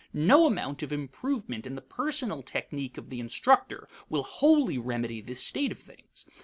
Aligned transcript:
No 0.13 0.47
amount 0.47 0.81
of 0.81 0.91
improvement 0.91 1.67
in 1.67 1.75
the 1.75 1.81
personal 1.83 2.41
technique 2.41 2.97
of 2.97 3.11
the 3.11 3.19
instructor 3.19 3.87
will 4.09 4.23
wholly 4.23 4.79
remedy 4.79 5.21
this 5.21 5.43
state 5.45 5.71
of 5.71 5.77
things. 5.77 6.25